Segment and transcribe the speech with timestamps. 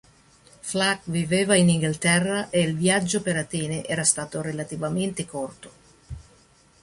[0.69, 5.71] Flack viveva in Inghilterra e il viaggio per Atene era stato relativamente corto.